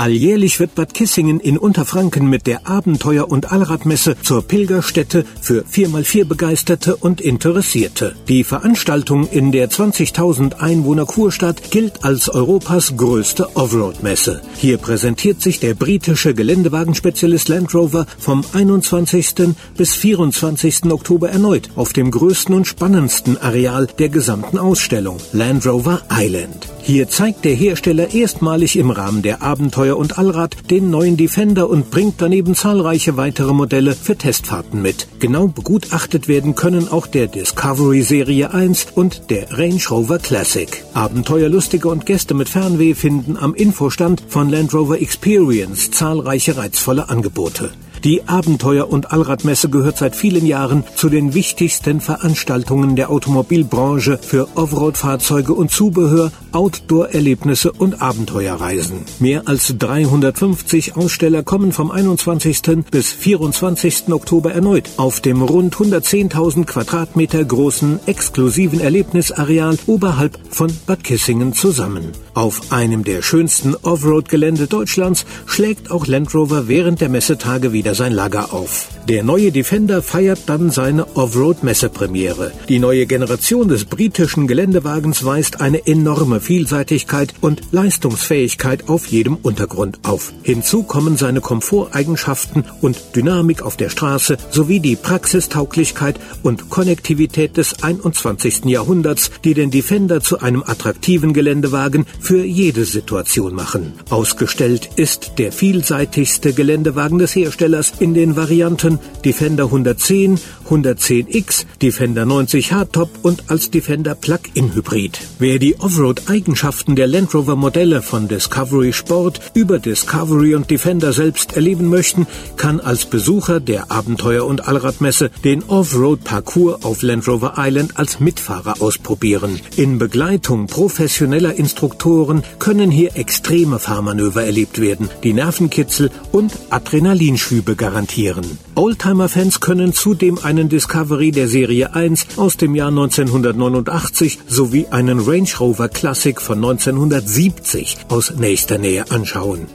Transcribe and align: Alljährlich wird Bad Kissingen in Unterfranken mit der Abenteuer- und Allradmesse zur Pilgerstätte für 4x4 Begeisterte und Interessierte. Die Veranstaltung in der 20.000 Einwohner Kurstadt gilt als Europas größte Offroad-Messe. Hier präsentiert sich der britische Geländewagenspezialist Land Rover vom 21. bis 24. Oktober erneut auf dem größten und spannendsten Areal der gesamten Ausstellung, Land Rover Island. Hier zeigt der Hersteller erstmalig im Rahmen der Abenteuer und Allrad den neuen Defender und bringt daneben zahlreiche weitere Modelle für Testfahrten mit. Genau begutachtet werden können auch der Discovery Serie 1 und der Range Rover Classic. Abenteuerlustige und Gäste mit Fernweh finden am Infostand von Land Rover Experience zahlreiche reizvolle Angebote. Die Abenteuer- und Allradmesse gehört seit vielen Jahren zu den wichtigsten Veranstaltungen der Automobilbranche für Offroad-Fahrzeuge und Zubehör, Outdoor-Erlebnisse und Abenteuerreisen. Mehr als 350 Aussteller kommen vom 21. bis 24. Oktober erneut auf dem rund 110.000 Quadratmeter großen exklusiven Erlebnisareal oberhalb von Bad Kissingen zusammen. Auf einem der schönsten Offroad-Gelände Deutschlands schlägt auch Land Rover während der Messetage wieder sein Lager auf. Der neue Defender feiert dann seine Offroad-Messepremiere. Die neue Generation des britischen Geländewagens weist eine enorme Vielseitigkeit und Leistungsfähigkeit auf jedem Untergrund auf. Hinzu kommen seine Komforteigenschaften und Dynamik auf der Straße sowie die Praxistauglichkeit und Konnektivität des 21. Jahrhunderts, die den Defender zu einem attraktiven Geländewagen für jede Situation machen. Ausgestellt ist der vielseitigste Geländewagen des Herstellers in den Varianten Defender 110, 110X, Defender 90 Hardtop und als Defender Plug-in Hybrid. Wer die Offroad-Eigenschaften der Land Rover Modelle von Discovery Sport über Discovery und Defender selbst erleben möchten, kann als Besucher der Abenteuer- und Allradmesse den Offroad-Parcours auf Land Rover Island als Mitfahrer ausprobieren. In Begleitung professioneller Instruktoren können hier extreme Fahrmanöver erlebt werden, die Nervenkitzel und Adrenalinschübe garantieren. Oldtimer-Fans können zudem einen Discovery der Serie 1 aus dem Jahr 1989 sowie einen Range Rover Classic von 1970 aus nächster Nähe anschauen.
Alljährlich 0.00 0.58
wird 0.58 0.74
Bad 0.76 0.94
Kissingen 0.94 1.40
in 1.40 1.58
Unterfranken 1.58 2.26
mit 2.26 2.46
der 2.46 2.66
Abenteuer- 2.66 3.28
und 3.28 3.52
Allradmesse 3.52 4.16
zur 4.22 4.40
Pilgerstätte 4.40 5.26
für 5.42 5.62
4x4 5.70 6.24
Begeisterte 6.24 6.96
und 6.96 7.20
Interessierte. 7.20 8.16
Die 8.26 8.42
Veranstaltung 8.42 9.28
in 9.28 9.52
der 9.52 9.68
20.000 9.68 10.54
Einwohner 10.54 11.04
Kurstadt 11.04 11.70
gilt 11.70 12.02
als 12.02 12.30
Europas 12.30 12.96
größte 12.96 13.54
Offroad-Messe. 13.56 14.40
Hier 14.56 14.78
präsentiert 14.78 15.42
sich 15.42 15.60
der 15.60 15.74
britische 15.74 16.32
Geländewagenspezialist 16.32 17.50
Land 17.50 17.74
Rover 17.74 18.06
vom 18.18 18.42
21. 18.54 19.54
bis 19.76 19.94
24. 19.96 20.84
Oktober 20.90 21.28
erneut 21.28 21.68
auf 21.76 21.92
dem 21.92 22.10
größten 22.10 22.54
und 22.54 22.66
spannendsten 22.66 23.36
Areal 23.36 23.86
der 23.98 24.08
gesamten 24.08 24.56
Ausstellung, 24.56 25.18
Land 25.34 25.66
Rover 25.66 26.00
Island. 26.10 26.70
Hier 26.82 27.08
zeigt 27.08 27.44
der 27.44 27.54
Hersteller 27.54 28.12
erstmalig 28.14 28.76
im 28.76 28.90
Rahmen 28.90 29.22
der 29.22 29.42
Abenteuer 29.42 29.96
und 29.96 30.18
Allrad 30.18 30.70
den 30.70 30.90
neuen 30.90 31.16
Defender 31.16 31.68
und 31.68 31.90
bringt 31.90 32.14
daneben 32.18 32.54
zahlreiche 32.54 33.16
weitere 33.16 33.52
Modelle 33.52 33.94
für 33.94 34.16
Testfahrten 34.16 34.82
mit. 34.82 35.06
Genau 35.20 35.46
begutachtet 35.46 36.26
werden 36.26 36.54
können 36.54 36.88
auch 36.88 37.06
der 37.06 37.26
Discovery 37.26 38.02
Serie 38.02 38.52
1 38.52 38.88
und 38.94 39.30
der 39.30 39.58
Range 39.58 39.82
Rover 39.90 40.18
Classic. 40.18 40.84
Abenteuerlustige 40.94 41.88
und 41.88 42.06
Gäste 42.06 42.34
mit 42.34 42.48
Fernweh 42.48 42.94
finden 42.94 43.36
am 43.36 43.54
Infostand 43.54 44.22
von 44.28 44.48
Land 44.48 44.74
Rover 44.74 45.00
Experience 45.00 45.90
zahlreiche 45.90 46.56
reizvolle 46.56 47.08
Angebote. 47.08 47.70
Die 48.04 48.26
Abenteuer- 48.26 48.88
und 48.90 49.12
Allradmesse 49.12 49.68
gehört 49.68 49.98
seit 49.98 50.16
vielen 50.16 50.46
Jahren 50.46 50.84
zu 50.94 51.10
den 51.10 51.34
wichtigsten 51.34 52.00
Veranstaltungen 52.00 52.96
der 52.96 53.10
Automobilbranche 53.10 54.18
für 54.22 54.48
Offroad-Fahrzeuge 54.54 55.52
und 55.52 55.70
Zubehör, 55.70 56.32
Outdoor-Erlebnisse 56.52 57.72
und 57.72 58.00
Abenteuerreisen. 58.00 59.00
Mehr 59.18 59.42
als 59.46 59.74
350 59.78 60.96
Aussteller 60.96 61.42
kommen 61.42 61.72
vom 61.72 61.90
21. 61.90 62.86
bis 62.90 63.12
24. 63.12 64.04
Oktober 64.10 64.52
erneut 64.52 64.88
auf 64.96 65.20
dem 65.20 65.42
rund 65.42 65.76
110.000 65.76 66.64
Quadratmeter 66.64 67.44
großen 67.44 68.00
exklusiven 68.06 68.80
Erlebnisareal 68.80 69.76
oberhalb 69.86 70.38
von 70.48 70.72
Bad 70.86 71.04
Kissingen 71.04 71.52
zusammen. 71.52 72.12
Auf 72.32 72.72
einem 72.72 73.04
der 73.04 73.20
schönsten 73.20 73.74
Offroad-Gelände 73.74 74.68
Deutschlands 74.68 75.26
schlägt 75.44 75.90
auch 75.90 76.06
Land 76.06 76.34
Rover 76.34 76.66
während 76.66 77.02
der 77.02 77.10
Messetage 77.10 77.74
wieder 77.74 77.89
sein 77.94 78.12
Lager 78.12 78.52
auf. 78.52 78.88
Der 79.08 79.24
neue 79.24 79.50
Defender 79.50 80.02
feiert 80.02 80.40
dann 80.46 80.70
seine 80.70 81.16
Offroad-Messepremiere. 81.16 82.52
Die 82.68 82.78
neue 82.78 83.06
Generation 83.06 83.66
des 83.66 83.86
britischen 83.86 84.46
Geländewagens 84.46 85.24
weist 85.24 85.60
eine 85.60 85.86
enorme 85.86 86.40
Vielseitigkeit 86.40 87.34
und 87.40 87.62
Leistungsfähigkeit 87.72 88.88
auf 88.88 89.06
jedem 89.06 89.36
Untergrund 89.36 89.98
auf. 90.04 90.32
Hinzu 90.42 90.84
kommen 90.84 91.16
seine 91.16 91.40
Komforteigenschaften 91.40 92.64
und 92.82 93.16
Dynamik 93.16 93.62
auf 93.62 93.76
der 93.76 93.88
Straße 93.88 94.36
sowie 94.50 94.78
die 94.78 94.96
Praxistauglichkeit 94.96 96.20
und 96.42 96.70
Konnektivität 96.70 97.56
des 97.56 97.82
21. 97.82 98.66
Jahrhunderts, 98.66 99.32
die 99.42 99.54
den 99.54 99.70
Defender 99.70 100.20
zu 100.20 100.40
einem 100.40 100.62
attraktiven 100.64 101.32
Geländewagen 101.32 102.06
für 102.20 102.44
jede 102.44 102.84
Situation 102.84 103.54
machen. 103.54 103.94
Ausgestellt 104.10 104.90
ist 104.96 105.32
der 105.38 105.50
vielseitigste 105.50 106.52
Geländewagen 106.52 107.18
des 107.18 107.34
Herstellers 107.34 107.79
in 107.98 108.14
den 108.14 108.36
Varianten 108.36 108.98
Defender 109.24 109.64
110, 109.64 110.38
110X, 110.68 111.64
Defender 111.82 112.26
90 112.26 112.72
Hardtop 112.72 113.10
und 113.22 113.44
als 113.48 113.70
Defender 113.70 114.14
Plug-in 114.14 114.74
Hybrid. 114.74 115.18
Wer 115.38 115.58
die 115.58 115.80
Offroad-Eigenschaften 115.80 116.94
der 116.96 117.06
Land 117.06 117.34
Rover 117.34 117.56
Modelle 117.56 118.02
von 118.02 118.28
Discovery 118.28 118.92
Sport 118.92 119.40
über 119.54 119.78
Discovery 119.78 120.54
und 120.54 120.70
Defender 120.70 121.12
selbst 121.12 121.56
erleben 121.56 121.88
möchten, 121.88 122.26
kann 122.56 122.80
als 122.80 123.06
Besucher 123.06 123.60
der 123.60 123.90
Abenteuer- 123.90 124.46
und 124.46 124.68
Allradmesse 124.68 125.30
den 125.44 125.62
Offroad-Parcours 125.64 126.84
auf 126.84 127.02
Land 127.02 127.26
Rover 127.26 127.54
Island 127.56 127.96
als 127.96 128.20
Mitfahrer 128.20 128.80
ausprobieren. 128.80 129.60
In 129.76 129.98
Begleitung 129.98 130.66
professioneller 130.66 131.54
Instruktoren 131.54 132.42
können 132.58 132.90
hier 132.90 133.16
extreme 133.16 133.78
Fahrmanöver 133.78 134.44
erlebt 134.44 134.80
werden, 134.80 135.08
die 135.24 135.32
Nervenkitzel 135.32 136.10
und 136.32 136.52
Adrenalinschübe 136.70 137.69
garantieren. 137.76 138.58
Oldtimer-Fans 138.74 139.60
können 139.60 139.92
zudem 139.92 140.38
einen 140.38 140.68
Discovery 140.68 141.30
der 141.30 141.48
Serie 141.48 141.94
1 141.94 142.38
aus 142.38 142.56
dem 142.56 142.74
Jahr 142.74 142.88
1989 142.88 144.38
sowie 144.46 144.86
einen 144.90 145.20
Range 145.20 145.50
Rover 145.58 145.88
Classic 145.88 146.40
von 146.40 146.58
1970 146.58 147.98
aus 148.08 148.32
nächster 148.36 148.78
Nähe 148.78 149.10
anschauen. 149.10 149.66